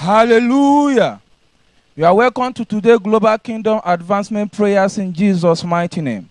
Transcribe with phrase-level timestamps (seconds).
[0.00, 1.20] Hallelujah.
[1.94, 6.26] You are welcome to today Global Kingdom Advancement Prayers in Jesus' mighty name.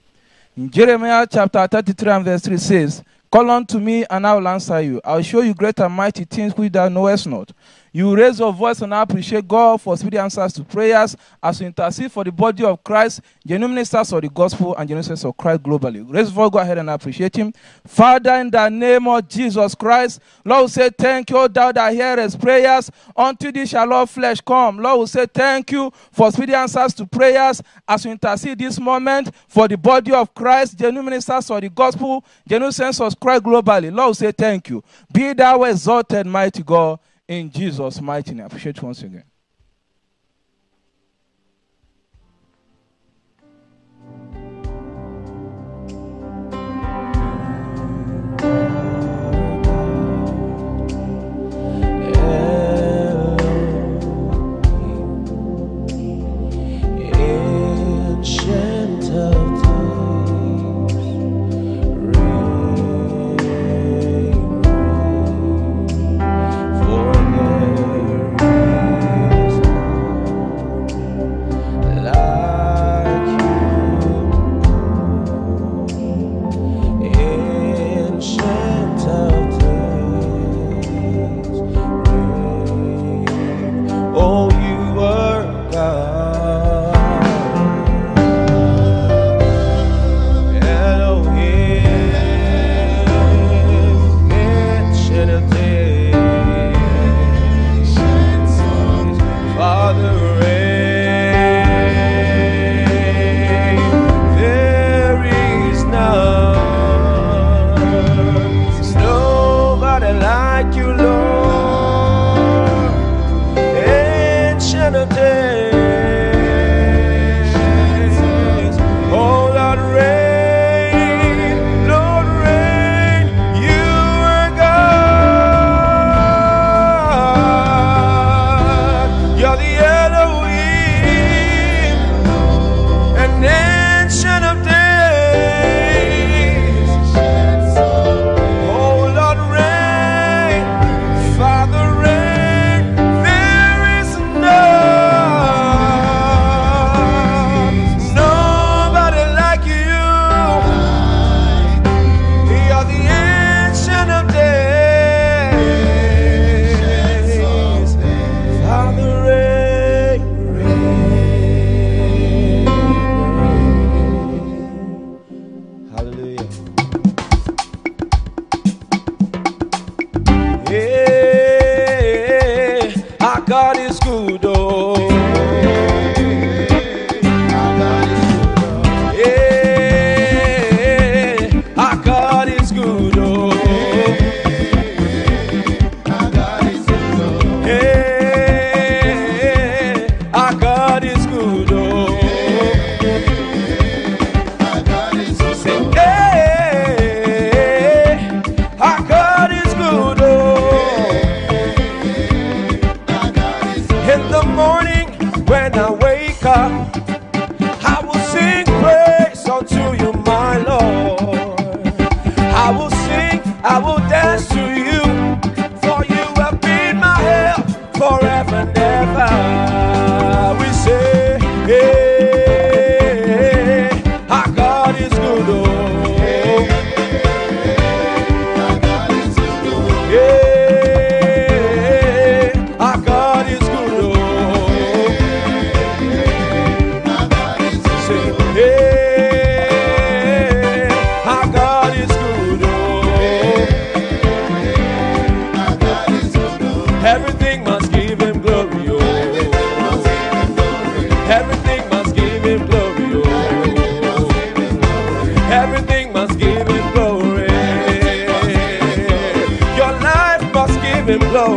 [0.58, 4.82] In Jeremiah chapter 33 and verse 3 says, Call unto me, and I will answer
[4.82, 5.00] you.
[5.05, 7.51] I will show you great and mighty things which thou knowest not.
[7.92, 12.12] You raise your voice and appreciate God for speedy answers to prayers as you intercede
[12.12, 15.63] for the body of Christ, genuine ministers of the gospel, and genuine ministers of Christ
[15.63, 16.05] globally.
[16.07, 17.54] Raise your voice, go ahead and appreciate Him.
[17.86, 22.39] Father, in the name of Jesus Christ, Lord, we say thank you, thou that hearest
[22.39, 22.91] prayers.
[23.16, 24.77] unto thee shall all flesh come.
[24.77, 29.31] Lord, we say thank you for speedy answers to prayers as we intercede this moment
[29.48, 33.94] for the body of Christ, genuine ministers of the gospel, genuine sense of Christ globally.
[33.94, 34.84] Lord, we say thank you.
[35.12, 38.43] Be thou exalted, mighty God in Jesus' mighty name.
[38.43, 39.28] I appreciate you once again.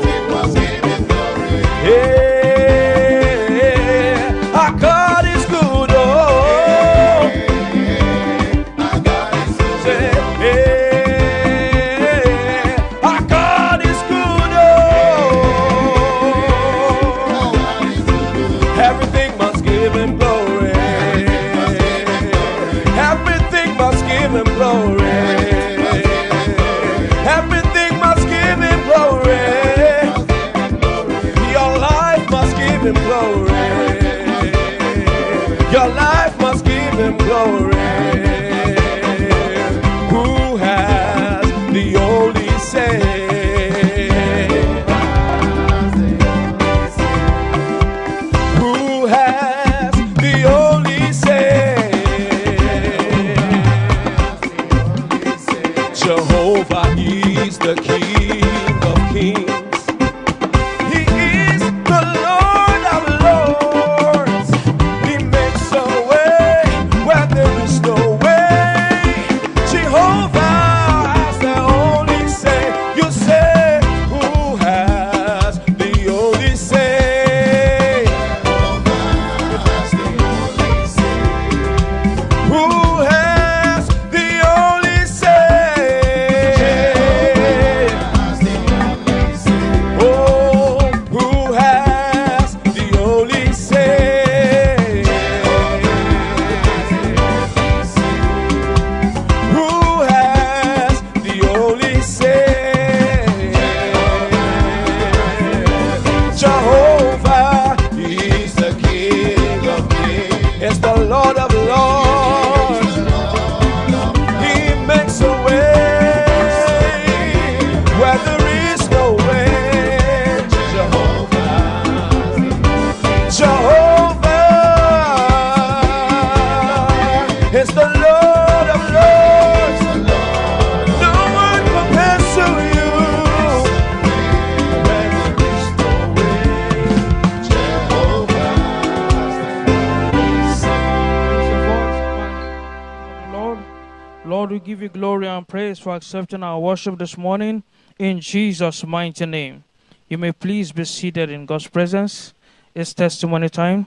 [145.82, 147.64] For accepting our worship this morning
[147.98, 149.64] in Jesus' mighty name.
[150.08, 152.32] You may please be seated in God's presence.
[152.72, 153.86] It's testimony time.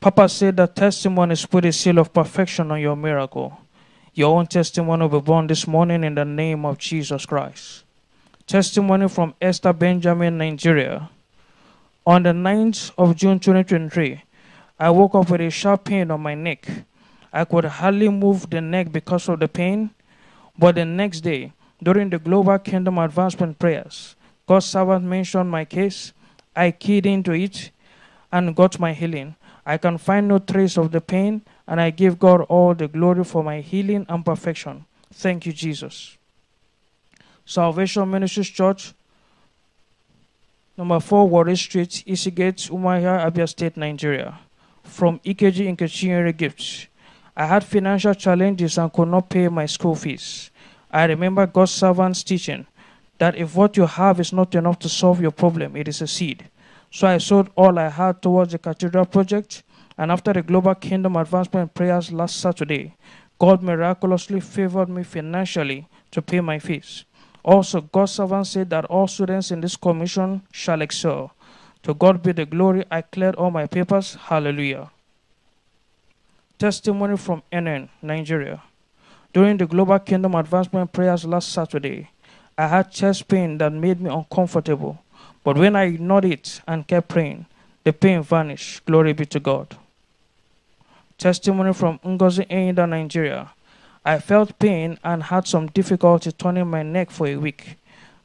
[0.00, 3.58] Papa said that testimonies put a seal of perfection on your miracle.
[4.14, 7.84] Your own testimony will be born this morning in the name of Jesus Christ.
[8.46, 11.10] Testimony from Esther Benjamin, Nigeria.
[12.06, 14.22] On the 9th of June 2023,
[14.80, 16.66] I woke up with a sharp pain on my neck.
[17.30, 19.90] I could hardly move the neck because of the pain.
[20.58, 24.16] But the next day, during the Global Kingdom Advancement prayers,
[24.46, 26.12] God's servant mentioned my case.
[26.56, 27.70] I keyed into it
[28.32, 29.36] and got my healing.
[29.64, 33.22] I can find no trace of the pain, and I give God all the glory
[33.22, 34.84] for my healing and perfection.
[35.12, 36.16] Thank you, Jesus.
[37.46, 38.92] Salvation Ministries Church,
[40.76, 44.38] number 4 Warri Street, Isigate, Umuahia, Abia State, Nigeria.
[44.82, 46.87] From EKG Nkechinyere Gifts.
[47.38, 50.50] I had financial challenges and could not pay my school fees.
[50.90, 52.66] I remember God's servant's teaching
[53.18, 56.08] that if what you have is not enough to solve your problem, it is a
[56.08, 56.50] seed.
[56.90, 59.62] So I sold all I had towards the cathedral project,
[59.96, 62.96] and after the Global Kingdom Advancement prayers last Saturday,
[63.38, 67.04] God miraculously favored me financially to pay my fees.
[67.44, 71.36] Also, God's servant said that all students in this commission shall excel.
[71.84, 72.84] To God be the glory.
[72.90, 74.16] I cleared all my papers.
[74.16, 74.90] Hallelujah.
[76.58, 78.60] Testimony from NN, Nigeria.
[79.32, 82.10] During the Global Kingdom Advancement prayers last Saturday,
[82.56, 84.98] I had chest pain that made me uncomfortable.
[85.44, 87.46] But when I ignored it and kept praying,
[87.84, 88.84] the pain vanished.
[88.86, 89.76] Glory be to God.
[91.16, 93.50] Testimony from Ngozi Einda, Nigeria.
[94.04, 97.76] I felt pain and had some difficulty turning my neck for a week.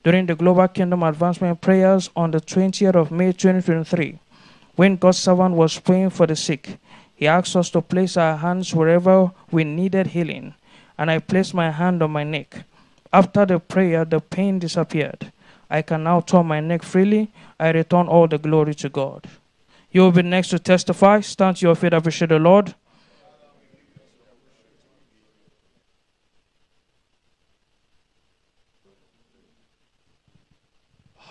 [0.03, 4.17] During the Global Kingdom Advancement prayers on the 20th of May 2023,
[4.75, 6.79] when God's servant was praying for the sick,
[7.15, 10.55] he asked us to place our hands wherever we needed healing,
[10.97, 12.63] and I placed my hand on my neck.
[13.11, 15.31] After the prayer, the pain disappeared.
[15.69, 17.31] I can now turn my neck freely.
[17.59, 19.27] I return all the glory to God.
[19.91, 21.21] You will be next to testify.
[21.21, 22.73] Stand to your feet, appreciate the Lord.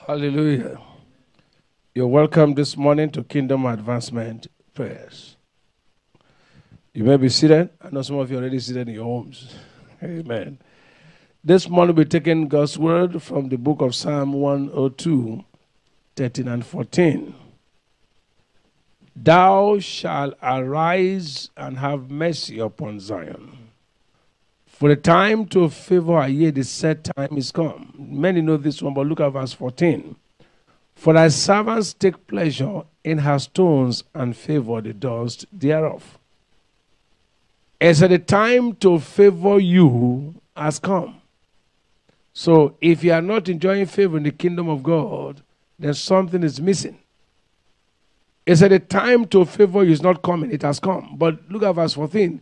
[0.06, 0.80] Hallelujah.
[1.94, 5.36] You're welcome this morning to Kingdom Advancement Prayers.
[6.94, 7.70] You may be seated.
[7.80, 9.54] I know some of you already seated in your homes.
[10.02, 10.58] Amen.
[11.42, 15.42] This morning we're taking God's word from the book of Psalm 102,
[16.16, 17.34] 13 and 14.
[19.16, 23.56] Thou shalt arise and have mercy upon Zion.
[24.66, 27.94] For the time to favor a year, the set time is come.
[27.96, 30.14] Many know this one, but look at verse 14.
[30.94, 36.18] For thy servants take pleasure in her stones and favor the dust thereof.
[37.82, 41.20] As the time to favor you has come.
[42.32, 45.42] So if you are not enjoying favor in the kingdom of God,
[45.80, 46.96] then something is missing.
[48.46, 51.16] It said the time to favor you is not coming, it has come.
[51.16, 52.40] But look at verse 14.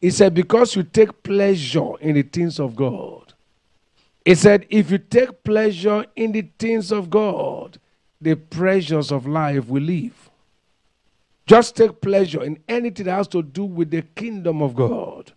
[0.00, 3.34] It said, Because you take pleasure in the things of God.
[4.24, 7.78] It said, If you take pleasure in the things of God,
[8.18, 10.29] the pleasures of life will leave.
[11.46, 15.32] Just take pleasure in anything that has to do with the kingdom of God.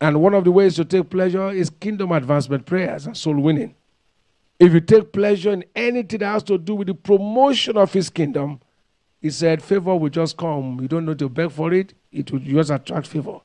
[0.00, 3.74] And one of the ways to take pleasure is kingdom advancement prayers and soul winning.
[4.58, 8.10] If you take pleasure in anything that has to do with the promotion of his
[8.10, 8.60] kingdom,
[9.20, 10.80] he said, favor will just come.
[10.80, 13.40] You don't need to beg for it, it will just attract favor.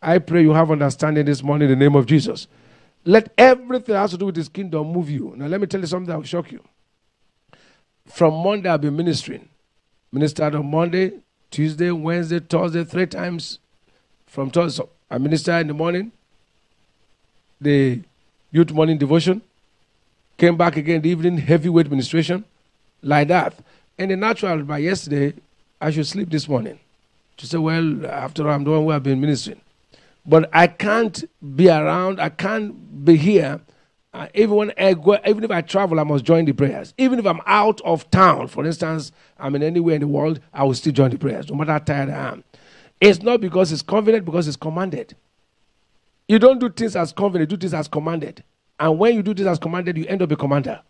[0.00, 2.48] I pray you have understanding this morning in the name of Jesus.
[3.04, 5.34] Let everything that has to do with his kingdom move you.
[5.36, 6.62] Now, let me tell you something that will shock you.
[8.06, 9.48] From Monday, I've been ministering.
[10.12, 11.12] Ministered on Monday,
[11.50, 13.58] Tuesday, Wednesday, Thursday, three times.
[14.26, 16.12] From Thursday, I minister in the morning,
[17.60, 18.02] the
[18.50, 19.40] youth morning devotion,
[20.36, 22.44] came back again the evening, heavyweight ministration,
[23.02, 23.54] like that.
[23.98, 25.34] And the natural, by yesterday,
[25.80, 26.78] I should sleep this morning.
[27.38, 29.60] To say, well, after all, I'm one who have been ministering.
[30.26, 31.24] But I can't
[31.56, 33.60] be around, I can't be here.
[34.14, 36.92] Uh, even when I go, even if I travel, I must join the prayers.
[36.98, 40.64] Even if I'm out of town, for instance, I'm in anywhere in the world, I
[40.64, 42.44] will still join the prayers, no matter how tired I am.
[43.00, 45.16] It's not because it's convenient, because it's commanded.
[46.28, 48.44] You don't do things as convenient, do things as commanded.
[48.78, 50.82] And when you do things as commanded, you end up a commander.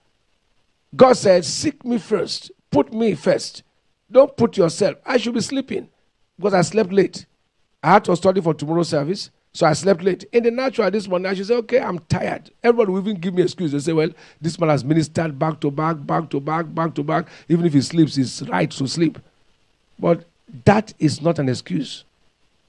[0.95, 3.62] God said, Seek me first, put me first.
[4.11, 4.99] Don't put yourself.
[5.07, 5.88] I should be sleeping
[6.37, 7.25] because I slept late.
[7.83, 10.25] I had to study for tomorrow's service, so I slept late.
[10.32, 12.50] In the natural this morning, I should say, okay, I'm tired.
[12.62, 13.73] Everybody will even give me excuse.
[13.73, 14.09] They say, well,
[14.40, 17.26] this man has ministered back to back, back to back, back to back.
[17.49, 19.18] Even if he sleeps, he's right to sleep.
[19.99, 20.25] But
[20.64, 22.04] that is not an excuse.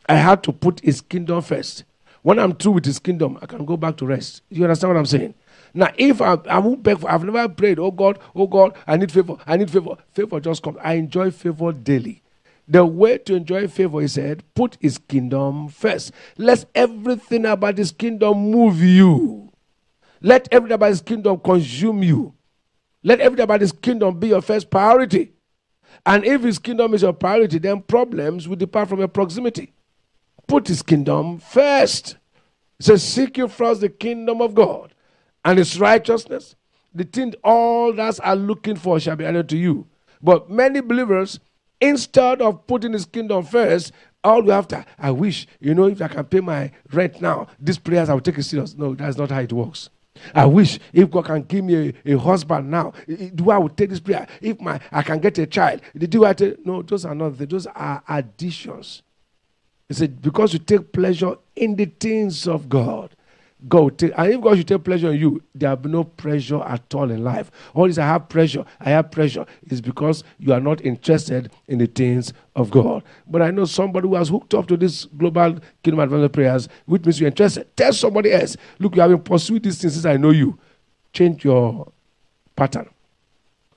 [0.09, 1.85] I had to put his kingdom first.
[2.21, 4.41] When I'm through with his kingdom, I can go back to rest.
[4.49, 5.33] You understand what I'm saying?
[5.73, 8.97] Now, if I, I won't beg for, I've never prayed, oh God, oh God, I
[8.97, 9.97] need favor, I need favor.
[10.13, 10.77] Favor just comes.
[10.83, 12.22] I enjoy favor daily.
[12.67, 16.11] The way to enjoy favor, he said, put his kingdom first.
[16.37, 19.51] Let everything about his kingdom move you.
[20.21, 22.33] Let everything about his kingdom consume you.
[23.03, 25.33] Let everything about his kingdom be your first priority.
[26.05, 29.73] And if his kingdom is your priority, then problems will depart from your proximity.
[30.47, 32.17] Put his kingdom first.
[32.79, 34.93] It says, Seek you first the kingdom of God
[35.43, 36.55] and his righteousness.
[36.93, 39.87] The thing all that are looking for shall be added to you.
[40.21, 41.39] But many believers
[41.83, 43.91] Instead of putting his kingdom first,
[44.23, 47.47] all we have to, I wish, you know, if I can pay my rent now,
[47.59, 48.77] these prayers I will take it serious.
[48.77, 49.89] No, that's not how it works.
[50.33, 52.93] I wish if God can give me a, a husband now,
[53.35, 54.25] do I would take this prayer?
[54.39, 57.67] If my I can get a child, do I take, no, those are not those
[57.67, 59.01] are additions.
[59.89, 63.13] He said, because you take pleasure in the things of God.
[63.67, 66.61] God take, and if God should take pleasure in you, there will be no pressure
[66.63, 67.49] at all in life.
[67.73, 71.77] All this I have pressure, I have pressure is because you are not interested in
[71.77, 73.03] the things of God.
[73.27, 77.05] But I know somebody who has hooked up to this global kingdom advancement prayers, which
[77.05, 77.75] means you're interested.
[77.77, 80.59] Tell somebody else, look, you have been pursuing these things since I know you.
[81.13, 81.91] Change your
[82.55, 82.89] pattern.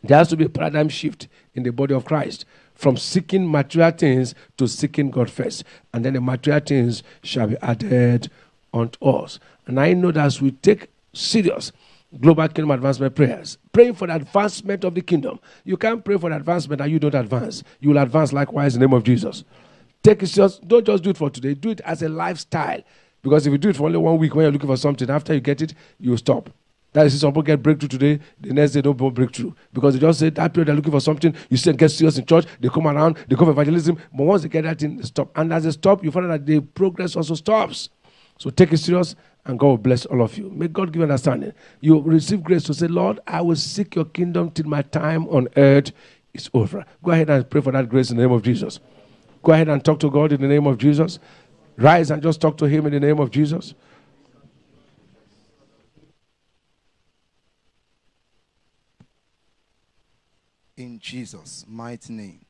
[0.03, 3.91] There has to be a paradigm shift in the body of Christ from seeking material
[3.91, 5.65] things to seeking God first.
[5.93, 8.31] And then the material things shall be added
[8.77, 9.39] unto us.
[9.67, 11.73] And I know that as we take serious
[12.21, 16.31] global kingdom advancement prayers, praying for the advancement of the kingdom, you can't pray for
[16.31, 17.63] the advancement and you don't advance.
[17.81, 19.45] You will advance likewise in the name of Jesus.
[20.03, 20.59] Take it serious.
[20.59, 21.55] Don't just do it for today.
[21.55, 22.83] Do it as a lifestyle.
[23.23, 25.35] Because if you do it for only one week when you're looking for something, after
[25.35, 26.51] you get it, you stop.
[26.93, 29.53] That is, some people get breakthrough today, the next day don't breakthrough.
[29.73, 32.25] Because they just say that period they're looking for something, you still get serious in
[32.25, 35.03] church, they come around, they come for evangelism, but once they get that thing, they
[35.03, 35.31] stop.
[35.37, 37.91] And as they stop, you find out that the progress also stops.
[38.39, 40.51] So take it serious and God will bless all of you.
[40.51, 41.53] May God give you understanding.
[41.81, 45.49] You receive grace to say, Lord, I will seek your kingdom till my time on
[45.57, 45.93] earth
[46.35, 46.85] is over.
[47.03, 48.81] Go ahead and pray for that grace in the name of Jesus.
[49.43, 51.19] Go ahead and talk to God in the name of Jesus.
[51.77, 53.75] Rise and just talk to Him in the name of Jesus.
[60.77, 62.45] In Jesus' mighty name.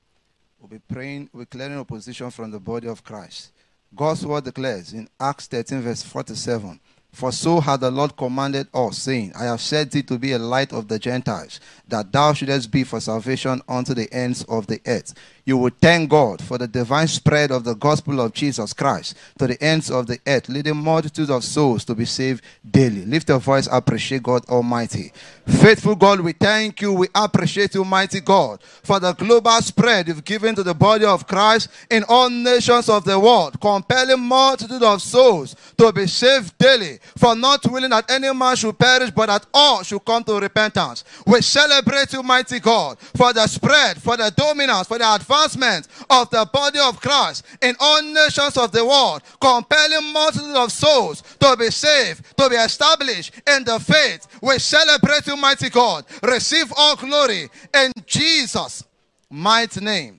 [0.58, 3.52] We'll be praying, we're clearing opposition from the body of Christ.
[3.94, 6.80] God's word declares in Acts 13, verse 47
[7.16, 10.38] For so had the Lord commanded us, saying, I have set thee to be a
[10.38, 14.82] light of the Gentiles, that thou shouldest be for salvation unto the ends of the
[14.85, 15.14] earth
[15.46, 19.46] you will thank God for the divine spread of the gospel of Jesus Christ to
[19.46, 23.06] the ends of the earth, leading multitudes of souls to be saved daily.
[23.06, 25.12] Lift your voice, appreciate God Almighty.
[25.46, 30.25] Faithful God, we thank you, we appreciate you, mighty God, for the global spread you've
[30.25, 35.00] given to the body of Christ in all nations of the world, compelling multitudes of
[35.00, 39.47] souls to be saved daily, for not willing that any man should perish, but that
[39.52, 41.04] all should come to repentance.
[41.26, 46.30] We celebrate you, mighty God, for the spread, for the dominance, for the advancement of
[46.30, 51.56] the body of Christ in all nations of the world, compelling multitudes of souls to
[51.56, 54.26] be saved, to be established in the faith.
[54.42, 56.04] We celebrate you, mighty God.
[56.23, 58.85] Receive all glory in Jesus'
[59.30, 60.15] mighty name.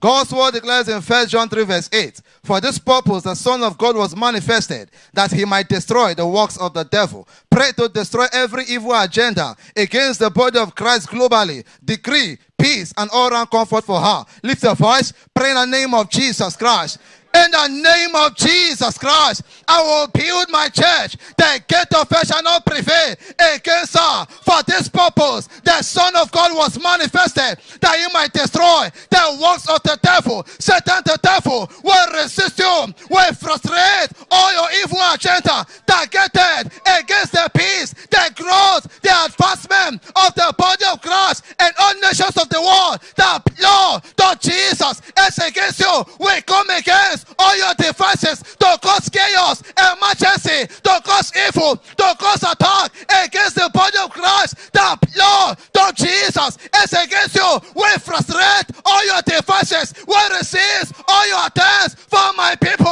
[0.00, 3.76] God's word declares in 1 John 3, verse 8 For this purpose, the Son of
[3.76, 7.28] God was manifested, that he might destroy the works of the devil.
[7.50, 11.64] Pray to destroy every evil agenda against the body of Christ globally.
[11.84, 14.24] Decree peace and all round comfort for her.
[14.42, 16.98] Lift your voice, pray in the name of Jesus Christ.
[17.34, 21.16] In the name of Jesus Christ, I will build my church.
[21.36, 23.14] The gate of hell shall not prevail
[23.54, 24.24] against her.
[24.24, 29.68] For this purpose, the Son of God was manifested that he might destroy the works
[29.68, 30.46] of the devil.
[30.58, 37.50] Satan, the devil, will resist you, will frustrate all your evil agenda targeted against the
[37.54, 42.60] peace, the growth, the advancement of the body of Christ and all nations of the
[42.60, 43.00] world.
[43.16, 46.04] The blood of Jesus is against you.
[46.20, 52.42] We come against all your devices to cause chaos, emergency, to cause evil, to cause
[52.42, 52.92] attack
[53.24, 54.72] against the body of Christ.
[54.72, 57.60] The blood of Jesus is against you.
[57.74, 59.94] We frustrate all your devices.
[60.06, 62.87] We resist all your attempts for my people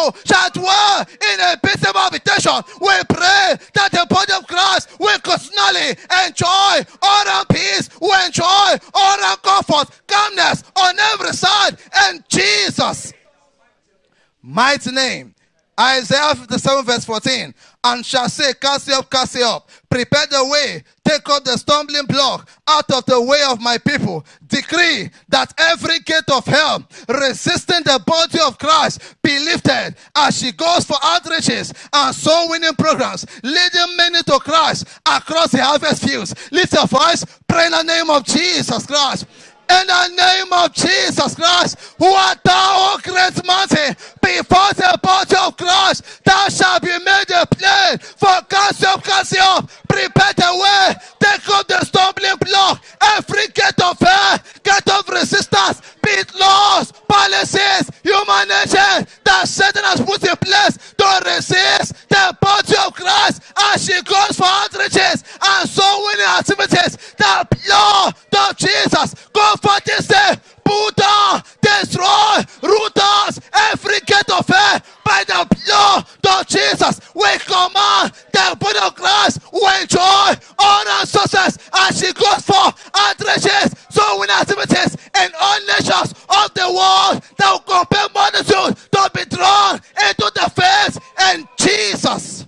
[14.57, 15.35] mighty name.
[15.79, 17.55] Isaiah 57 verse 14.
[17.85, 19.69] And shall say, cast up, cast up.
[19.91, 20.83] Prepare the way.
[21.05, 24.25] Take up the stumbling block out of the way of my people.
[24.47, 30.51] Decree that every gate of hell resisting the body of Christ be lifted as she
[30.53, 36.35] goes for outreaches and soul winning programs, leading many to Christ across the harvest fields.
[36.51, 37.25] Lift your voice.
[37.47, 39.27] Pray in the name of Jesus Christ.
[39.69, 45.35] In the name of Jesus Christ, who art thou, O great mountain, before the body
[45.43, 49.69] of Christ, thou shalt be made a plain for Cassiop, Cassiop.
[49.89, 52.85] Prepare the way, take up the stumbling block,
[53.17, 59.83] every gate of hell, gate of resistance, be it laws, policies, human nature that Satan
[59.85, 65.25] has put in place to resist the body of Christ as she goes for outreaches
[65.43, 66.76] and soul winning activities.
[67.19, 68.15] The blood
[68.51, 73.41] of Jesus, go for this day, pull down, destroy, root us,
[73.73, 76.07] every gate of hell by the blood
[76.41, 77.01] of Jesus.
[77.15, 82.55] We command the body of Christ will enjoy our success as she goes for
[82.93, 89.11] outreaches, soul winning activities in all nations of the world that will compel multitude to
[89.15, 89.77] be drawn
[90.09, 92.47] into the face and Jesus'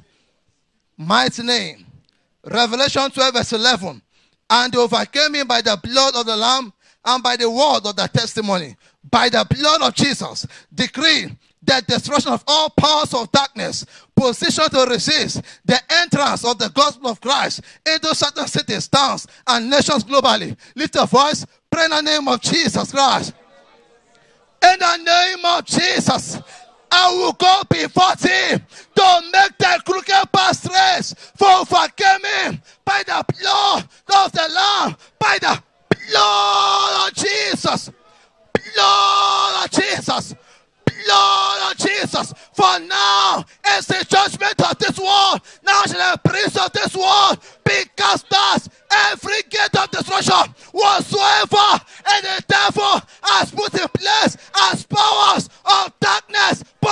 [0.96, 1.86] mighty name.
[2.44, 4.02] Revelation 12, verse 11.
[4.50, 6.72] And overcame him by the blood of the Lamb
[7.04, 8.76] and by the word of the testimony.
[9.10, 11.28] By the blood of Jesus, decree
[11.62, 13.84] the destruction of all powers of darkness,
[14.16, 19.68] position to resist the entrance of the gospel of Christ into certain cities, towns, and
[19.68, 20.56] nations globally.
[20.74, 23.34] Lift your voice, pray in the name of Jesus Christ.
[24.62, 26.40] In the name of Jesus,
[26.90, 28.56] I will go before thee
[28.94, 31.18] to make the crooked path straight.
[31.36, 33.88] For overcame him by the blood
[34.24, 35.62] of the Lamb, by the
[36.10, 37.90] blood of Jesus,
[38.74, 40.34] blood of Jesus,
[40.86, 42.32] blood of Jesus.
[42.52, 43.44] For now
[43.76, 45.40] is the judgment of this world.
[45.64, 48.66] Now shall the prince of this world be cast out.
[48.90, 54.36] Every gate of destruction whatsoever and the devil has put in place
[54.72, 55.27] as powers of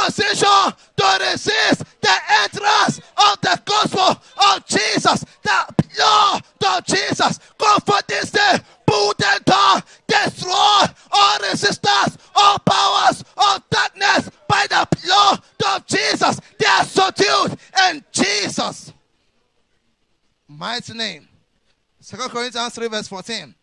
[0.06, 7.38] darkness position to resist the entrance of the gospel of Jesus, the blood of Jesus.
[7.58, 14.66] Go for this day, put them down, destroy all resistance, all powers of darkness by
[14.68, 15.42] the blood
[15.74, 16.40] of Jesus.
[16.58, 17.58] They are subdued
[17.90, 18.92] in Jesus'
[20.48, 21.28] mighty name.
[22.00, 23.54] Second Corinthians 3, verse 14.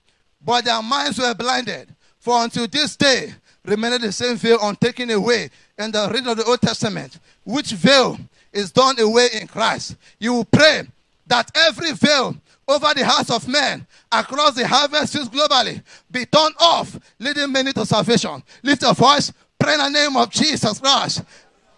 [0.41, 3.33] But their minds were blinded, for until this day
[3.65, 8.17] remained the same veil untaken away in the reading of the Old Testament, which veil
[8.51, 9.95] is done away in Christ.
[10.19, 10.83] You will pray
[11.27, 12.35] that every veil
[12.67, 17.85] over the hearts of men across the harvest globally be torn off, leading many to
[17.85, 18.43] salvation.
[18.61, 21.23] Lift your voice, pray in the name of Jesus Christ.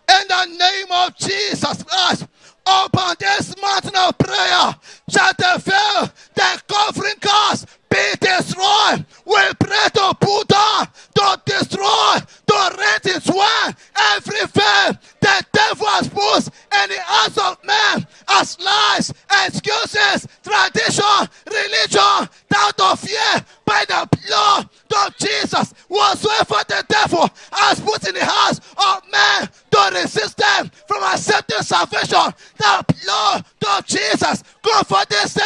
[0.08, 2.28] In the name of Jesus Christ,
[2.66, 4.76] upon this mountain of prayer
[5.10, 9.06] shall the veil, the covering cast be destroyed.
[9.26, 10.16] We pray to
[10.48, 13.74] down, to destroy, to rent its way
[14.16, 16.48] every veil the devil has put
[16.84, 19.14] in the hearts of men as lies,
[19.46, 24.70] excuses, tradition, religion, doubt of fear by the blood
[25.06, 25.74] of Jesus.
[25.88, 31.62] Whatsoever the devil has put in the hearts of men to resist them from accepting
[31.62, 34.44] salvation, the blood of Jesus.
[34.66, 35.38] Confidence,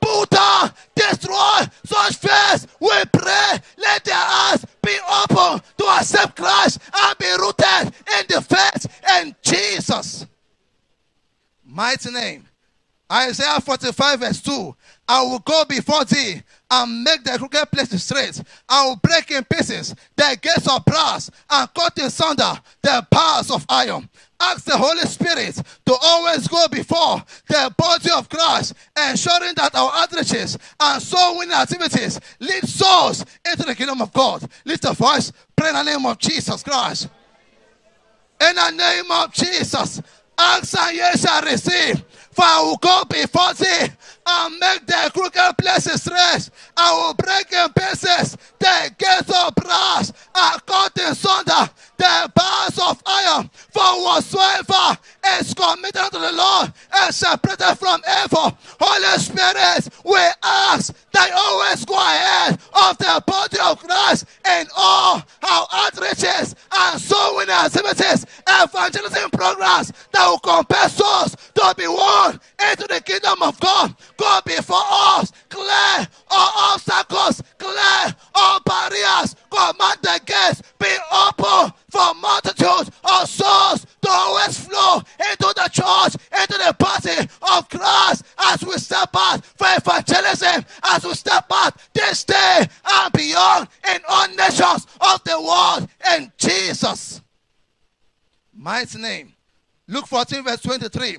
[0.00, 2.76] Buddha, destroy such faith.
[2.78, 8.40] We pray, let their eyes be open to accept Christ and be rooted in the
[8.40, 8.86] faith
[9.16, 10.26] in Jesus.
[11.64, 12.44] Mighty name.
[13.10, 14.76] Isaiah 45, verse 2.
[15.08, 18.42] I will go before thee and make the crooked places straight.
[18.68, 23.50] I will break in pieces the gates of brass and cut in sunder the bars
[23.50, 24.08] of iron.
[24.40, 29.90] Ask the Holy Spirit to always go before the body of Christ, ensuring that our
[29.90, 34.48] outreaches and soul winning activities lead souls into the kingdom of God.
[34.64, 37.08] Lift a voice, pray in the name of Jesus Christ.
[38.40, 40.00] In the name of Jesus,
[40.38, 42.04] ask and ye shall receive.
[42.38, 43.88] For I will go before thee
[44.24, 46.50] and make the crooked places straight.
[46.76, 52.78] I will break in pieces the gates of brass and cut in sunder the bars
[52.78, 53.50] of iron.
[53.72, 54.98] For whatsoever
[55.40, 61.84] is committed unto the Lord and separated from evil, Holy Spirit, we ask that always
[61.84, 68.26] go ahead of the body of Christ in all our outreaches and soul winning activities,
[68.46, 71.88] evangelism programs that will compel souls to be
[72.34, 73.94] into the kingdom of God.
[74.16, 82.14] Go before us, clear all obstacles, clear all barriers, command the gates be open for
[82.14, 84.96] multitudes of souls to always flow
[85.30, 91.04] into the church, into the body of Christ as we step out for evangelism, as
[91.04, 97.20] we step out this day and beyond in all nations of the world in Jesus'
[98.54, 99.32] mighty name.
[99.86, 101.18] Luke 14, verse 23.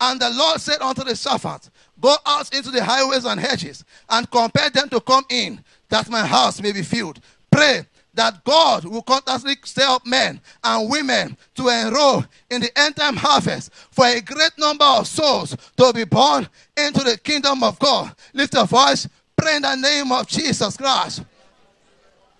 [0.00, 4.30] And the Lord said unto the servant, Go out into the highways and hedges and
[4.30, 7.20] compel them to come in, that my house may be filled.
[7.50, 7.84] Pray
[8.14, 13.16] that God will constantly stir up men and women to enroll in the end time
[13.16, 18.14] harvest for a great number of souls to be born into the kingdom of God.
[18.32, 21.22] Lift a voice, pray in the name of Jesus Christ.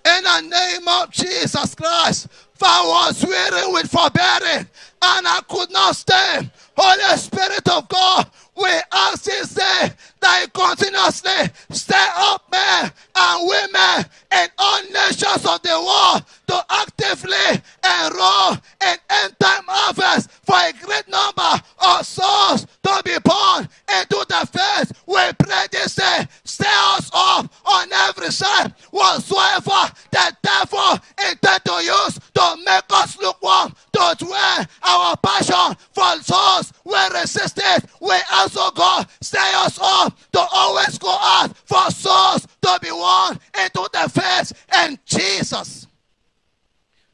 [0.04, 4.66] In the name of Jesus Christ, for I was weary with forbearing
[5.02, 6.50] and I could not stand.
[6.76, 13.48] Holy Spirit of God, we ask this day that you continuously stir up men and
[13.48, 20.56] women in all nations of the world to actively enroll in end time harvest for
[20.56, 24.92] a great number of souls to be born into the faith.
[25.06, 30.98] We pray this day, stir us up on every side whatsoever the devil
[31.30, 33.74] intend to use to make us lukewarm,
[34.18, 36.72] to dwell our passion for souls.
[36.84, 37.84] We resist it.
[38.00, 43.38] We also God stir us up to always go out for souls to be won
[43.62, 45.86] into the faith in Jesus'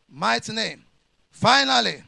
[0.09, 0.83] mighty name.
[1.31, 2.03] Finally,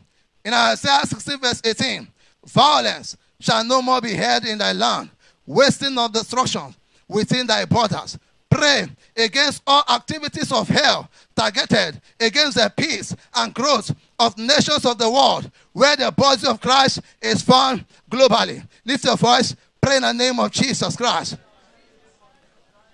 [0.45, 2.09] in Isaiah 16, verse 18,
[2.47, 5.11] violence shall no more be heard in thy land,
[5.47, 6.75] wasting of destruction
[7.07, 8.19] within thy borders.
[8.51, 14.99] Pray against all activities of hell targeted against the peace and growth of nations of
[14.99, 18.67] the world where the body of Christ is found globally.
[18.85, 21.37] Lift your voice, pray in the name of Jesus Christ.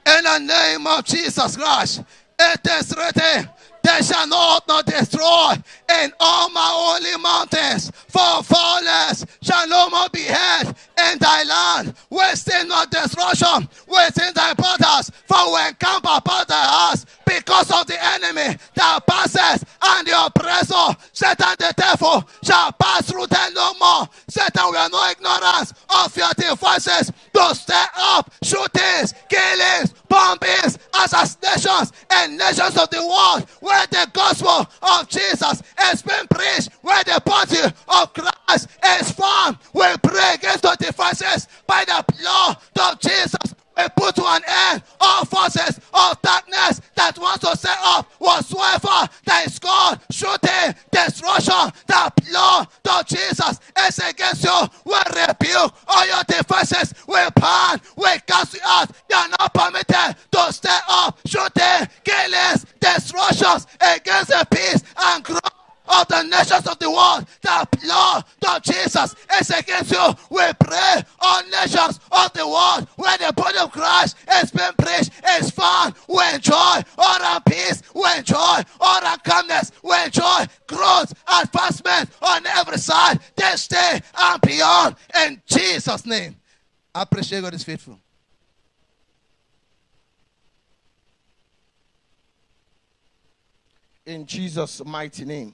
[0.07, 2.03] In the name of Jesus Christ,
[2.39, 3.49] it is written,
[3.85, 5.53] they shall not, not destroy.
[6.03, 11.95] In all my holy mountains, for violence shall no more be heard in thy land,
[12.09, 18.03] wasting not destruction within thy borders, for we encamp about thy house because of the
[18.03, 24.09] enemy that passes and the oppressor, Satan the devil, shall pass through them no more.
[24.45, 32.39] Satan, are no ignorance of your devices to stir up shootings, killings, bombings, assassinations, and
[32.39, 37.59] nations of the world where the gospel of Jesus has been preached, where the body
[37.89, 38.69] of Christ
[39.01, 39.59] is formed.
[39.73, 42.59] We pray against the devices by the blood
[42.93, 43.55] of Jesus.
[43.77, 45.74] We put to an end all forces
[87.43, 87.99] God is faithful.
[94.07, 95.53] in Jesus' mighty name.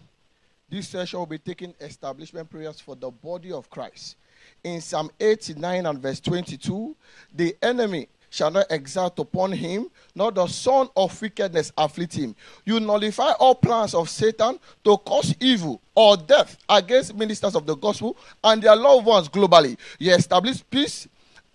[0.68, 4.16] This session will be taking establishment prayers for the body of Christ.
[4.62, 6.94] In Psalm 89 and verse 22,
[7.34, 12.36] the enemy shall not exalt upon him, nor the son of wickedness afflict him.
[12.64, 17.74] You nullify all plans of Satan to cause evil or death against ministers of the
[17.74, 19.76] gospel and their loved ones globally.
[19.98, 21.08] You establish peace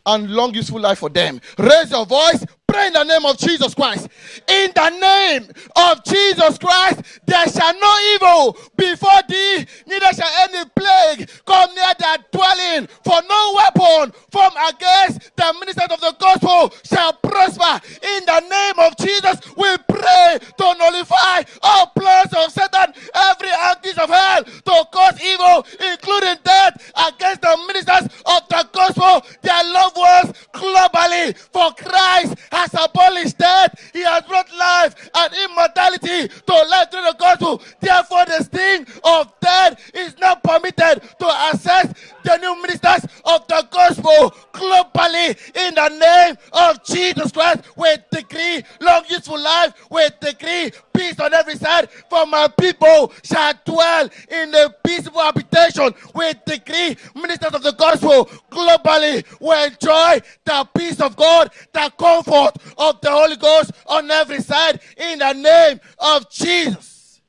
[0.05, 1.41] and long useful life for them.
[1.57, 4.09] Raise your voice, pray in the name of Jesus Christ.
[4.47, 10.69] In the name of Jesus Christ, there shall no evil before thee, neither shall any
[10.75, 12.87] plague come near thy dwelling.
[13.03, 17.79] For no weapon formed against the ministers of the gospel shall prosper.
[18.03, 23.97] In the name of Jesus, we pray to nullify all plans of Satan, every actions
[23.97, 29.97] of hell to cause evil, including death against the ministers of the gospel, their loved
[29.97, 31.37] ones globally.
[31.37, 37.15] For Christ has abolished death, He has brought life and immortality to life through the
[37.19, 37.61] gospel.
[37.79, 41.93] Therefore, the sting of death is not permitted to access
[42.25, 45.37] the new ministers of the gospel globally.
[45.55, 49.73] In the name of Jesus Christ, we decree long, useful life.
[49.89, 51.89] We decree peace on every side.
[52.09, 55.93] For my people shall dwell in a peaceful habitation.
[56.13, 62.53] We decree ministers of the gospel globally will enjoy the peace of God, the comfort
[62.77, 64.79] of the Holy Ghost on every side.
[64.97, 67.21] In the name of Jesus.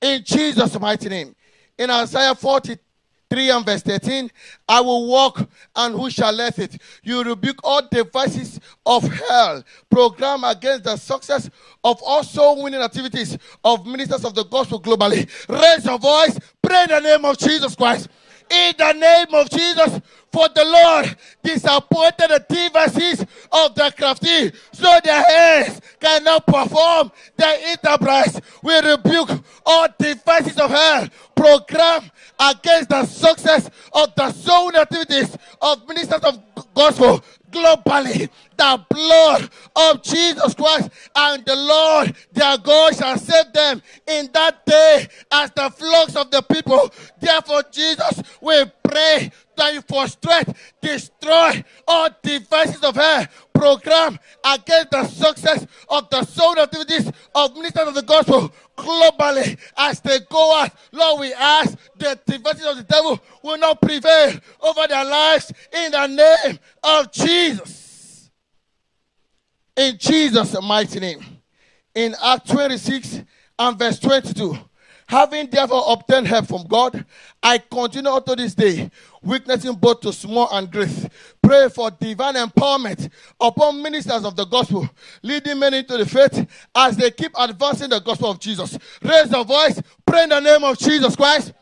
[0.00, 1.34] In Jesus' mighty name.
[1.76, 2.76] In Isaiah 43
[3.30, 4.30] and verse 13,
[4.68, 6.80] I will walk and who shall let it?
[7.02, 11.50] You rebuke all devices of hell program against the success
[11.84, 15.28] of all soul winning activities of ministers of the gospel globally.
[15.48, 18.08] Raise your voice, pray in the name of Jesus Christ.
[18.50, 20.00] In the name of Jesus,
[20.32, 27.58] for the Lord disappointed the devices of the crafty, so their hands cannot perform their
[27.66, 28.40] enterprise.
[28.62, 29.30] We rebuke
[29.66, 36.40] all devices of hell program against the success of the soul activities of ministers of
[36.74, 38.28] gospel globally.
[38.56, 44.64] The blood of Jesus Christ and the Lord their God shall save them in that
[44.66, 46.92] day as the flocks of the people.
[47.20, 50.48] Therefore, Jesus, we pray that you frustrate,
[50.80, 53.26] destroy all devices of hell
[53.58, 60.00] program against the success of the soul activities of ministers of the gospel globally as
[60.00, 60.70] they go out.
[60.92, 65.52] Lord, we ask that the devices of the devil will not prevail over their lives
[65.72, 68.30] in the name of Jesus.
[69.76, 71.24] In Jesus' mighty name.
[71.94, 73.22] In Act 26
[73.58, 74.56] and verse 22.
[75.08, 77.04] Having therefore obtained help from God,
[77.42, 78.90] I continue unto this day,
[79.22, 81.08] witnessing both to small and great.
[81.42, 84.88] Pray for divine empowerment upon ministers of the gospel,
[85.22, 88.78] leading men into the faith as they keep advancing the gospel of Jesus.
[89.02, 91.52] Raise your voice, pray in the name of Jesus Christ.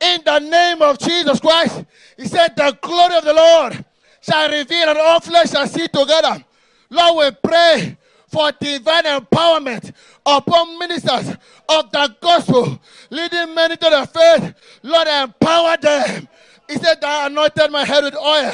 [0.00, 1.84] In the name of Jesus Christ,
[2.16, 3.84] He said, The glory of the Lord
[4.20, 6.44] shall reveal, and all flesh shall see together.
[6.90, 7.96] Lord, we pray
[8.28, 9.92] for divine empowerment
[10.24, 11.36] upon ministers
[11.68, 12.78] of the gospel,
[13.10, 14.54] leading many to the faith.
[14.82, 16.28] Lord, empower them.
[16.68, 18.52] He said, I anointed my head with oil,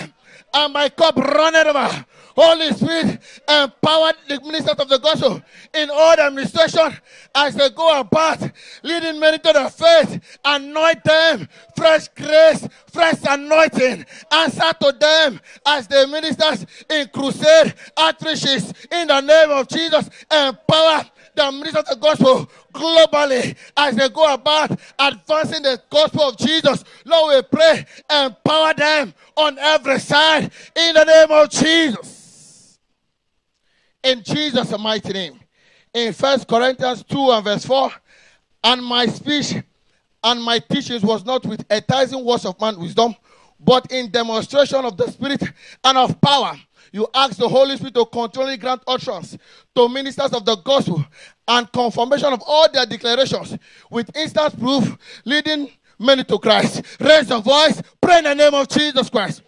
[0.55, 2.07] and my cup runneth over.
[2.35, 5.43] Holy Spirit, empower the ministers of the gospel
[5.75, 6.97] in all the administration
[7.35, 8.41] as they go about,
[8.83, 10.39] leading many to the faith.
[10.45, 14.05] Anoint them, fresh grace, fresh anointing.
[14.31, 20.09] Answer to them as the ministers in crusade outreaches in the name of Jesus.
[20.31, 26.85] Empower the ministers the gospel globally as they go about advancing the gospel of Jesus.
[27.05, 32.79] Lord, we pray, empower them on every side in the name of Jesus.
[34.03, 35.39] In Jesus' mighty name.
[35.95, 37.91] In First Corinthians 2 and verse 4,
[38.65, 39.55] and my speech
[40.25, 43.15] and my teachings was not with enticing words of man wisdom,
[43.61, 45.43] but in demonstration of the Spirit
[45.85, 46.55] and of power.
[46.93, 49.37] You ask the Holy Spirit to continually grant utterance
[49.75, 51.05] to ministers of the gospel
[51.49, 53.57] and confirmation of all their declarations
[53.91, 56.83] with instant proof leading many to Christ.
[57.01, 59.43] Raise your voice, pray in the name of Jesus Christ.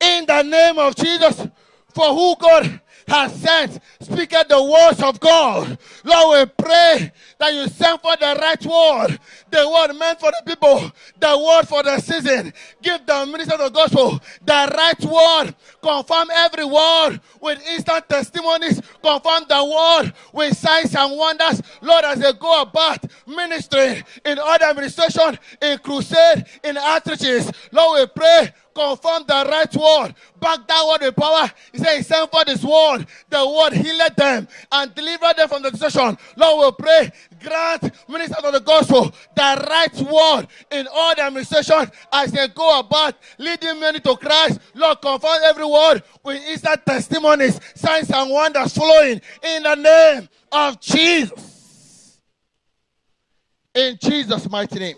[0.00, 1.46] In the name of Jesus,
[1.94, 5.78] for who God has sent, speaketh the words of God.
[6.04, 9.18] Lord, we pray that you send for the right word,
[9.50, 12.52] the word meant for the people, the word for the season.
[12.82, 15.54] Give the minister of the gospel the right word.
[15.82, 18.80] Confirm every word with instant testimonies.
[19.02, 21.62] Confirm the word with signs and wonders.
[21.80, 28.06] Lord, as they go about ministry in other administration, in crusade, in outreaches, Lord, we
[28.14, 31.50] pray confirm the right word, back that word with power.
[31.72, 35.62] He said, He sent for this word, the word healed them and delivered them from
[35.62, 36.16] the destruction.
[36.36, 37.12] Lord, we pray,
[37.42, 42.80] grant ministers of the gospel the right word in all the administration as they go
[42.80, 44.60] about leading many to Christ.
[44.74, 50.80] Lord, confirm every word with instant testimonies, signs, and wonders flowing in the name of
[50.80, 52.20] Jesus.
[53.74, 54.96] In Jesus' mighty name.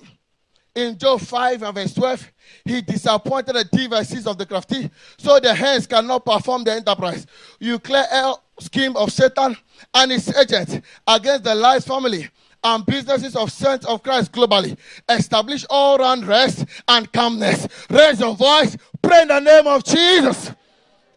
[0.75, 2.33] In Job 5 and verse 12,
[2.65, 7.27] he disappointed the devices of the crafty, so the hands cannot perform the enterprise.
[7.59, 9.57] You clear a scheme of Satan
[9.95, 12.29] and his agents against the lives family
[12.63, 14.77] and businesses of saints of Christ globally.
[15.09, 17.67] Establish all round rest and calmness.
[17.89, 18.77] Raise your voice.
[19.03, 20.53] Pray in the name of Jesus.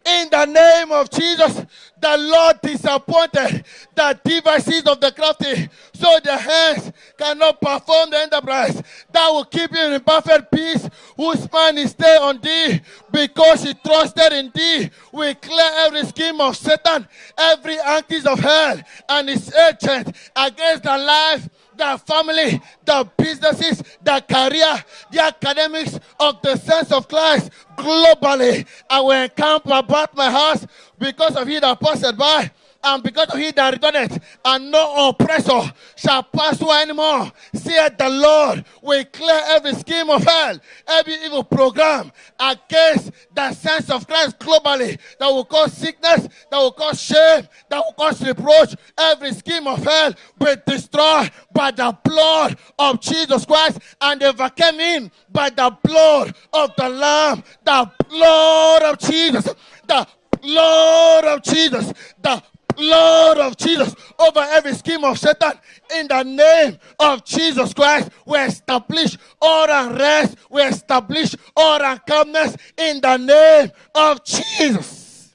[0.06, 1.64] In the name of Jesus,
[1.98, 3.64] the Lord disappointed
[3.94, 8.82] the devices of the crafty, so the hands cannot perform the enterprise.
[9.12, 10.86] That will keep him in perfect peace,
[11.16, 14.90] whose mind is stay on thee, because he trusted in thee.
[15.12, 20.98] We clear every scheme of Satan, every antis of hell, and his agent against the
[20.98, 28.66] life the family, the businesses, the career, the academics of the sense of Christ globally.
[28.88, 30.66] I will encamp about my house
[30.98, 32.50] because of he that passed by.
[32.84, 37.32] And because of he that returneth, and no oppressor shall pass through anymore.
[37.54, 43.90] Saith the Lord, we clear every scheme of hell, every evil program against the sense
[43.90, 48.76] of Christ globally that will cause sickness, that will cause shame, that will cause reproach.
[48.98, 54.78] Every scheme of hell be destroyed by the blood of Jesus Christ, and they overcame
[54.78, 59.54] him by the blood of the Lamb, the blood of Jesus,
[59.86, 60.06] the
[60.42, 62.42] blood of Jesus, the
[62.76, 65.52] blood of Jesus over every scheme of Satan.
[65.96, 70.36] In the name of Jesus Christ, we establish order and rest.
[70.50, 75.34] We establish order and calmness in the name of Jesus.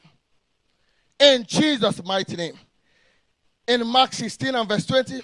[1.20, 2.58] In Jesus' mighty name.
[3.68, 5.22] In Mark 16 and verse 20,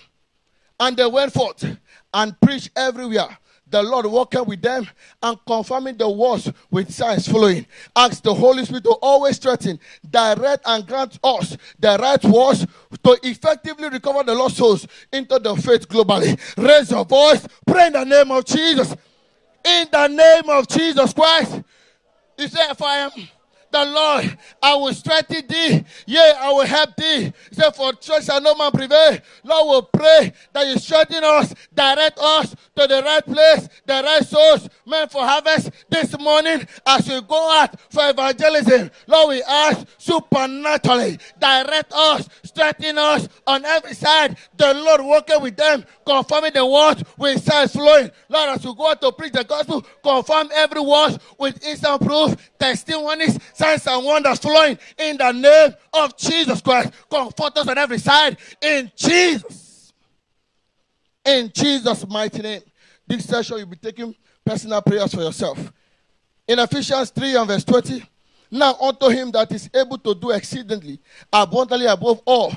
[0.79, 1.65] and they went forth
[2.13, 3.37] and preached everywhere.
[3.75, 4.87] The Lord walking with them
[5.21, 7.65] and confirming the words with signs following.
[7.93, 12.65] Ask the Holy Spirit to always strengthen, direct, and grant us the right words
[13.03, 16.39] to effectively recover the lost souls into the faith globally.
[16.55, 18.95] Raise your voice, pray in the name of Jesus.
[19.65, 21.61] In the name of Jesus Christ.
[22.37, 23.11] He said, If I am
[23.75, 25.83] the Lord, I will strengthen thee.
[26.05, 27.33] Yea, I will help thee.
[27.49, 29.17] He said, For church shall no man prevail.
[29.43, 34.25] Lord will pray that you strengthen us, direct us to the right place, the right
[34.25, 38.91] source, meant for harvest this morning as we go out for evangelism.
[39.07, 44.37] Lord, we ask supernaturally, direct us, strengthen us on every side.
[44.55, 48.09] The Lord working with them, confirming the word with signs flowing.
[48.29, 52.35] Lord, as we go out to preach the gospel, confirm every word with instant proof,
[52.57, 56.93] testimonies, signs and wonders flowing in the name of Jesus Christ.
[57.09, 59.93] Comfort us on every side in Jesus.
[61.25, 62.61] In Jesus' mighty name.
[63.07, 65.71] This session you'll be taking personal prayers for yourself.
[66.47, 68.03] In Ephesians 3 and verse 20,
[68.51, 70.99] now unto him that is able to do exceedingly
[71.33, 72.53] abundantly above all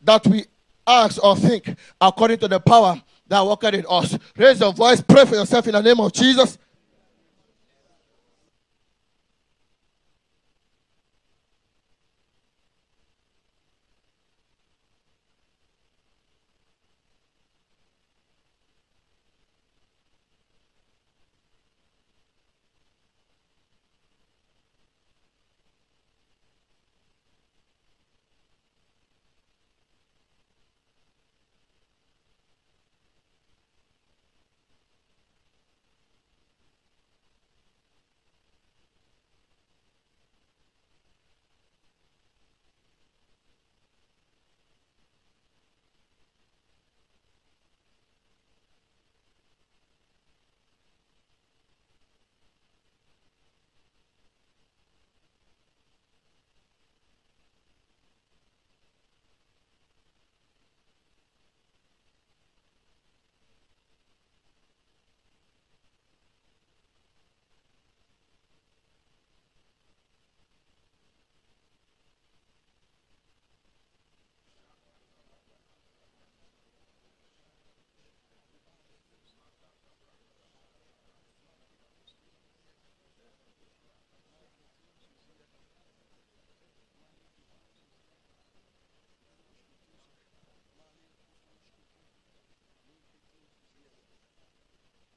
[0.00, 0.44] that we
[0.86, 4.18] ask or think, according to the power that worketh in us.
[4.36, 6.58] Raise your voice, pray for yourself in the name of Jesus.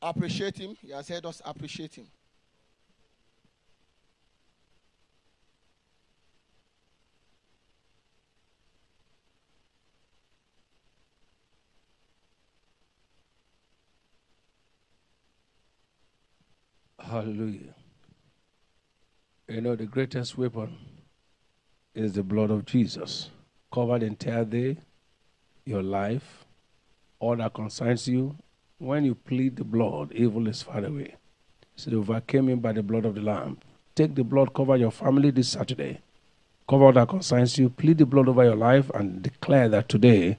[0.01, 0.75] appreciate him.
[0.81, 2.07] He has heard us appreciate him.
[16.99, 17.75] Hallelujah.
[19.49, 20.77] You know, the greatest weapon
[21.93, 23.29] is the blood of Jesus.
[23.69, 24.77] Cover entirely entire day,
[25.65, 26.45] your life,
[27.19, 28.35] all that concerns you,
[28.81, 31.13] when you plead the blood, evil is far away.
[31.75, 33.59] So they overcame him by the blood of the Lamb.
[33.93, 35.99] Take the blood, cover your family this Saturday.
[36.67, 37.69] Cover all that concerns you.
[37.69, 40.37] Plead the blood over your life and declare that today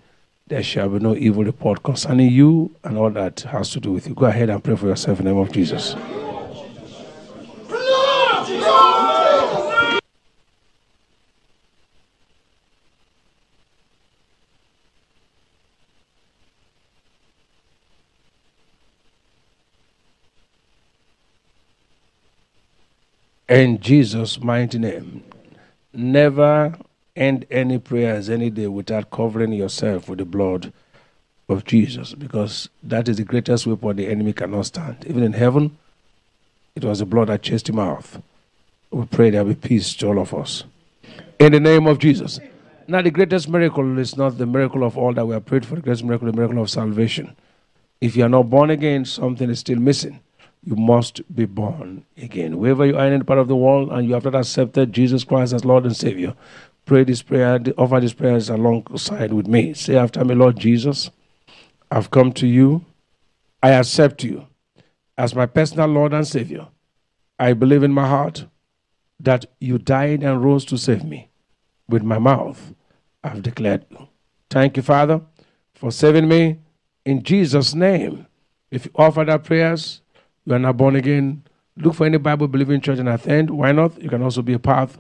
[0.49, 4.09] there shall be no evil report concerning you and all that has to do with
[4.09, 4.14] you.
[4.16, 5.95] Go ahead and pray for yourself in the name of Jesus.
[23.49, 25.24] In Jesus' mighty name,
[25.93, 26.78] never
[27.16, 30.72] end any prayers any day without covering yourself with the blood
[31.49, 35.05] of Jesus because that is the greatest weapon the enemy cannot stand.
[35.07, 35.76] Even in heaven,
[36.74, 38.07] it was the blood that chased him out.
[38.90, 40.64] We pray there be peace to all of us.
[41.38, 42.38] In the name of Jesus.
[42.88, 45.76] Now, the greatest miracle is not the miracle of all that we have prayed for,
[45.76, 47.36] the greatest miracle, the miracle of salvation.
[48.01, 50.20] If you are not born again, something is still missing.
[50.64, 52.58] You must be born again.
[52.58, 55.24] Wherever you are in any part of the world and you have not accepted Jesus
[55.24, 56.34] Christ as Lord and Savior,
[56.86, 59.74] pray this prayer, offer these prayers alongside with me.
[59.74, 61.10] Say after me, Lord Jesus,
[61.90, 62.84] I've come to you.
[63.62, 64.46] I accept you
[65.18, 66.68] as my personal Lord and Savior.
[67.38, 68.46] I believe in my heart
[69.18, 71.28] that you died and rose to save me.
[71.88, 72.72] With my mouth,
[73.24, 74.08] I've declared you.
[74.48, 75.20] Thank you, Father,
[75.74, 76.58] for saving me
[77.04, 78.26] in Jesus' name.
[78.70, 80.00] If you offer that prayers,
[80.45, 81.43] you are not born again.
[81.76, 83.51] Look for any Bible believing church and attend.
[83.51, 84.01] Why not?
[84.03, 84.90] You can also be a part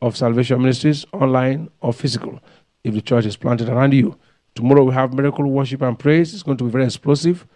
[0.00, 2.40] of Salvation Ministries, online or physical,
[2.82, 4.18] if the church is planted around you.
[4.54, 6.32] Tomorrow we have miracle worship and praise.
[6.32, 7.46] It's going to be very explosive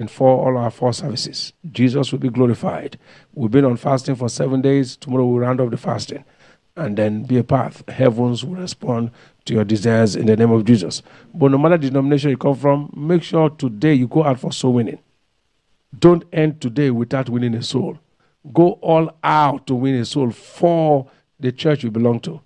[0.00, 1.52] in for all our four services.
[1.70, 2.98] Jesus will be glorified.
[3.34, 4.96] We've been on fasting for seven days.
[4.96, 6.24] Tomorrow we'll round up the fasting.
[6.76, 7.88] And then be a path.
[7.88, 9.10] Heavens will respond
[9.44, 11.02] to your desires in the name of Jesus.
[11.34, 14.52] But no matter the denomination you come from, make sure today you go out for
[14.52, 14.98] soul winning.
[15.98, 17.98] Don't end today without winning a soul.
[18.52, 22.40] Go all out to win a soul for the church you belong to.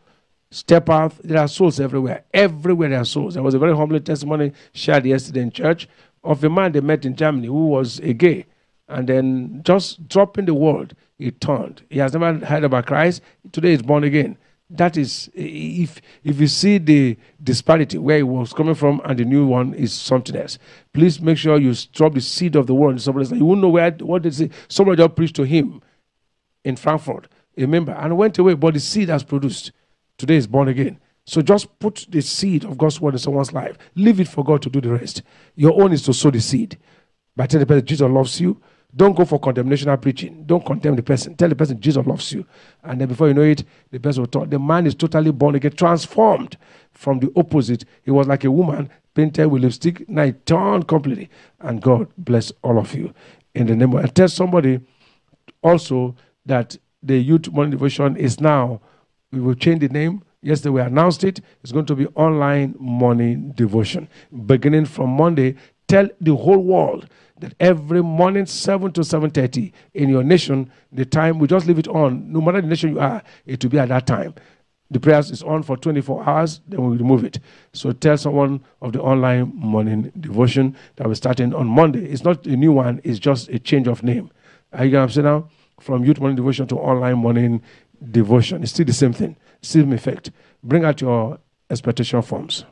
[0.50, 1.14] Step out.
[1.22, 2.24] There are souls everywhere.
[2.32, 3.34] Everywhere there are souls.
[3.34, 5.88] There was a very humble testimony shared yesterday in church
[6.22, 8.46] of a man they met in Germany who was a gay.
[8.88, 11.82] And then just dropping the word, he turned.
[11.90, 13.22] He has never heard about Christ.
[13.52, 14.36] Today he's born again.
[14.70, 19.24] That is, if if you see the disparity where it was coming from and the
[19.24, 20.58] new one is something else,
[20.92, 23.40] please make sure you drop the seed of the word in somebody's life.
[23.40, 24.50] You won't know where what they.
[24.68, 25.82] Somebody just preached to him
[26.64, 29.72] in Frankfurt, a member, and went away, but the seed has produced.
[30.16, 30.98] Today is born again.
[31.26, 33.76] So just put the seed of God's word in someone's life.
[33.94, 35.22] Leave it for God to do the rest.
[35.56, 36.78] Your own is to sow the seed.
[37.36, 38.60] By telling the person Jesus loves you,
[38.96, 40.44] don't go for condemnational preaching.
[40.46, 41.34] Don't condemn the person.
[41.34, 42.46] Tell the person Jesus loves you.
[42.84, 44.50] And then before you know it, the person will talk.
[44.50, 46.56] The man is totally born again, transformed
[46.92, 47.84] from the opposite.
[48.04, 50.08] He was like a woman painted with lipstick.
[50.08, 51.28] Now he turned completely.
[51.60, 53.12] And God bless all of you.
[53.54, 54.80] In the name of and tell somebody
[55.62, 56.14] also
[56.46, 58.80] that the youth morning devotion is now,
[59.32, 60.22] we will change the name.
[60.40, 61.40] Yesterday we announced it.
[61.62, 64.08] It's going to be online morning devotion.
[64.46, 65.56] Beginning from Monday,
[65.88, 67.08] tell the whole world
[67.40, 71.88] that every morning 7 to 7.30 in your nation the time we just leave it
[71.88, 72.32] on.
[72.32, 74.34] No matter the nation you are it will be at that time.
[74.90, 77.40] The prayers is on for 24 hours then we remove it.
[77.72, 82.04] So tell someone of the online morning devotion that we're starting on monday.
[82.04, 84.30] It's not a new one it's just a change of name.
[84.72, 85.48] Are you going to now?
[85.80, 87.62] From youth morning devotion to online morning
[88.10, 88.62] devotion.
[88.62, 90.30] It's still the same thing same effect.
[90.62, 91.38] Bring out your
[91.70, 92.64] expectation forms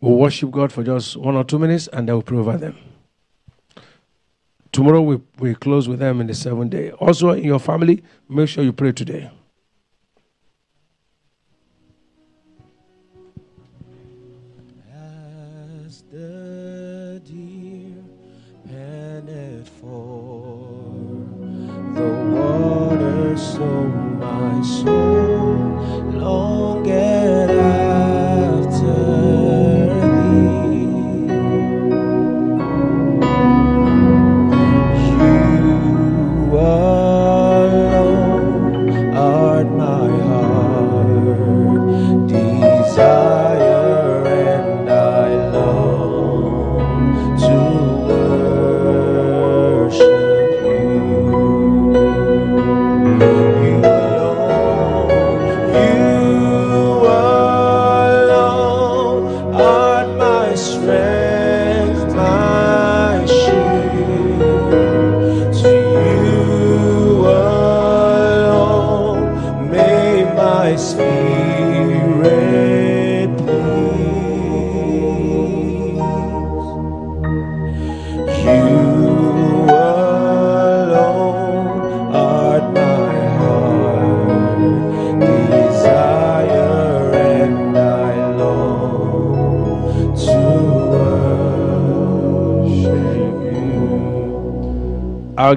[0.00, 2.76] We'll worship God for just one or two minutes and then we'll pray over them.
[4.72, 6.92] Tomorrow we, we close with them in the seventh day.
[6.92, 9.30] Also, in your family, make sure you pray today.
[15.86, 18.00] As the deer
[19.80, 20.68] for
[21.94, 25.19] the water, so my soul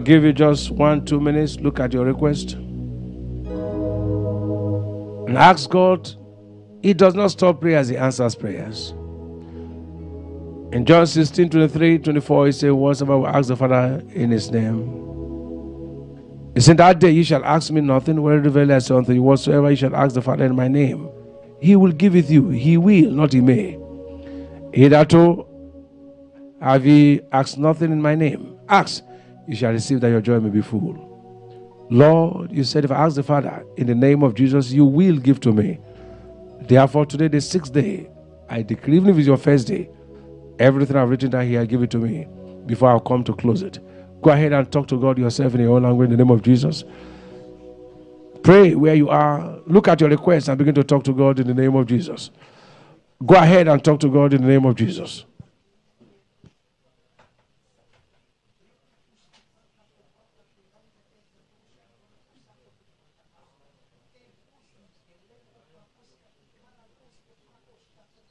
[0.04, 1.60] give you just one, two minutes.
[1.60, 2.54] Look at your request.
[5.28, 6.14] And ask God.
[6.84, 8.90] He does not stop prayers, He answers prayers.
[10.74, 15.00] In John 16, 23, 24, He said, Whatsoever we ask the Father in His name.
[16.54, 19.24] He said, That day you shall ask me nothing, where reveal I say unto you,
[19.24, 21.10] whatsoever you shall ask the Father in my name,
[21.62, 22.50] He will give it you.
[22.50, 23.80] He will, not He may.
[24.74, 25.48] Hitherto oh,
[26.60, 28.58] have ye asked nothing in my name.
[28.68, 29.04] Ask,
[29.48, 31.10] you shall receive that your joy may be full.
[31.90, 35.18] Lord, you said, if I ask the Father in the name of Jesus, you will
[35.18, 35.80] give to me.
[36.62, 38.10] Therefore, today, the sixth day,
[38.50, 39.90] I decree, even if it's your first day,
[40.60, 42.28] everything I've written down here, give it to me
[42.66, 43.80] before I'll come to close it.
[44.22, 46.42] Go ahead and talk to God yourself in your own language in the name of
[46.42, 46.86] Jesus.
[48.42, 49.60] Pray where you are.
[49.68, 52.32] Look at your request and begin to talk to God in the name of Jesus.
[53.26, 55.26] Go ahead and talk to God in the name of Jesus.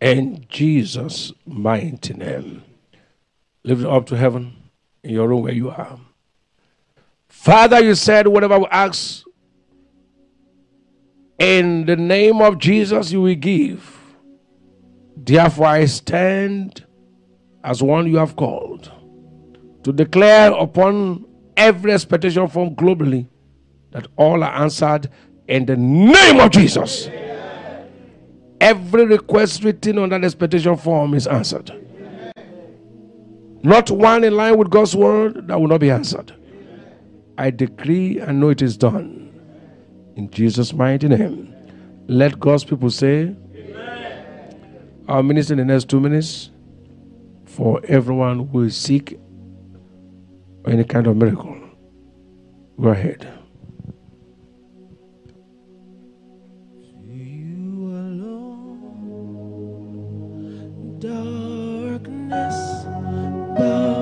[0.00, 2.62] In Jesus' mighty name.
[3.64, 4.56] Lift it up to heaven
[5.02, 5.98] in your room where you are.
[7.28, 9.24] Father, you said, whatever we ask
[11.38, 13.96] in the name of Jesus, you will give.
[15.16, 16.84] Therefore, I stand
[17.62, 18.90] as one you have called
[19.84, 21.24] to declare upon
[21.56, 23.26] every expectation from globally
[23.90, 25.10] that all are answered
[25.46, 27.08] in the name of Jesus.
[28.60, 31.72] Every request written on that expectation form is answered.
[33.62, 36.34] Not one in line with God's word that will not be answered.
[37.36, 39.32] I decree and know it is done.
[40.16, 41.54] In Jesus' mighty name.
[42.08, 43.36] Let God's people say,
[45.08, 46.50] I'll minister in the next two minutes
[47.44, 49.18] for everyone who is sick
[50.64, 51.56] or any kind of miracle.
[52.80, 53.37] Go ahead.
[63.58, 63.97] Bow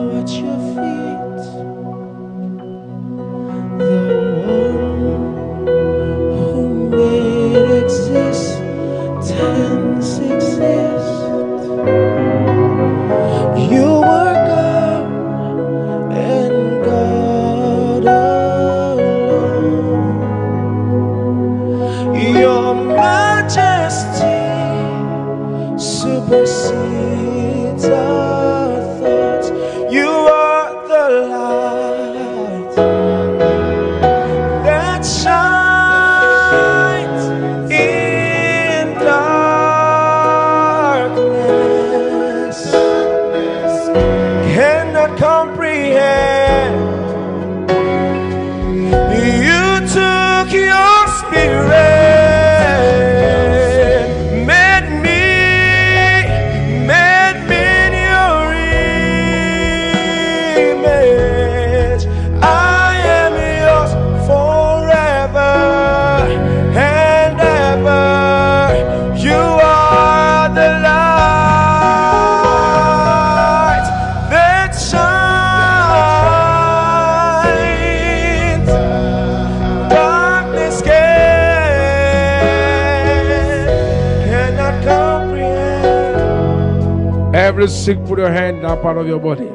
[87.69, 89.49] Sick, put your hand that part of your body.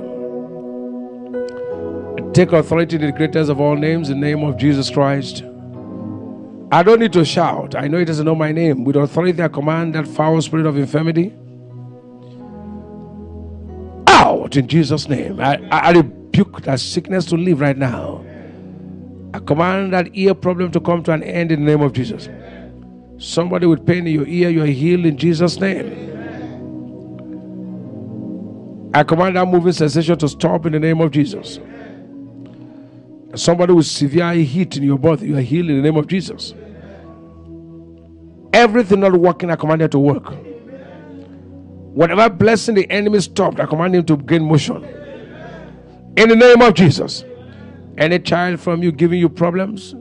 [2.34, 5.44] Take authority in the greatest of all names, in the name of Jesus Christ.
[6.74, 7.76] I don't need to shout.
[7.76, 8.86] I know it doesn't know my name.
[8.86, 11.34] With authority, I command that foul spirit of infirmity
[14.08, 15.40] out in Jesus' name.
[15.40, 18.24] I, I rebuke that sickness to leave right now.
[19.34, 22.30] I command that ear problem to come to an end in the name of Jesus.
[23.18, 26.11] Somebody with pain in your ear, you are healed in Jesus' name.
[28.94, 31.60] I command that moving sensation to stop in the name of Jesus.
[33.36, 36.54] Somebody with severe heat in your body, you are healed in the name of Jesus.
[38.52, 40.34] Everything not working, I command it to work.
[41.94, 44.84] Whatever blessing the enemy stopped, I command him to gain motion.
[46.18, 47.24] In the name of Jesus.
[47.98, 49.96] Any child from you giving you problems,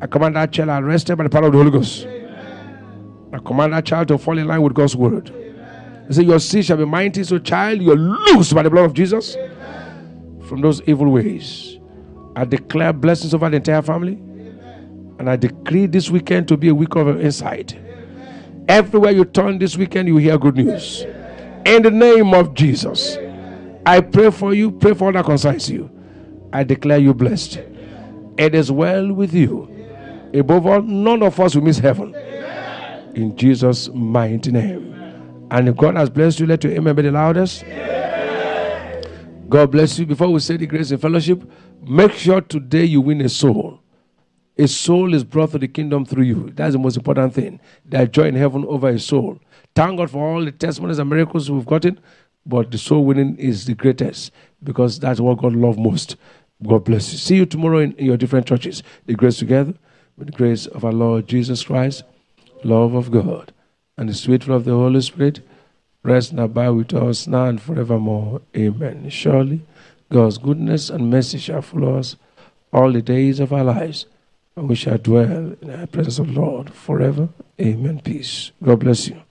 [0.00, 2.06] I command that child arrested by the power of the Holy Ghost.
[3.32, 5.32] I command that child to fall in line with God's word.
[6.08, 8.94] He said, Your seed shall be mighty, so child, you're loose by the blood of
[8.94, 9.36] Jesus
[10.46, 11.78] from those evil ways.
[12.36, 14.18] I declare blessings over the entire family.
[15.18, 17.76] And I decree this weekend to be a week of insight.
[18.68, 21.06] Everywhere you turn this weekend, you hear good news.
[21.64, 23.16] In the name of Jesus,
[23.86, 25.90] I pray for you, pray for all that concerns you.
[26.52, 27.60] I declare you blessed.
[28.36, 29.72] It is well with you.
[30.34, 32.14] Above all, none of us will miss heaven.
[33.14, 34.85] In Jesus' mighty name.
[35.50, 37.64] And if God has blessed you, let your amen be the loudest.
[39.48, 40.06] God bless you.
[40.06, 41.48] Before we say the grace in fellowship,
[41.82, 43.80] make sure today you win a soul.
[44.58, 46.50] A soul is brought to the kingdom through you.
[46.54, 47.60] That's the most important thing.
[47.84, 49.38] That joy in heaven over a soul.
[49.74, 52.00] Thank God for all the testimonies and miracles we've gotten,
[52.44, 54.32] but the soul winning is the greatest
[54.62, 56.16] because that's what God loves most.
[56.66, 57.18] God bless you.
[57.18, 58.82] See you tomorrow in, in your different churches.
[59.04, 59.74] The grace together
[60.16, 62.02] with the grace of our Lord Jesus Christ,
[62.64, 63.52] love of God,
[63.96, 65.40] and the sweet flow of the Holy Spirit
[66.02, 68.40] rest and abide with us now and forevermore.
[68.56, 69.08] Amen.
[69.10, 69.62] Surely
[70.10, 72.16] God's goodness and mercy shall follow us
[72.72, 74.06] all the days of our lives,
[74.54, 77.28] and we shall dwell in the presence of the Lord forever.
[77.60, 78.00] Amen.
[78.00, 78.52] Peace.
[78.62, 79.25] God bless you.